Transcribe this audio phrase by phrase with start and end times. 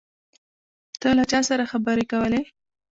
[1.01, 2.41] ته له چا سره خبرې کولې؟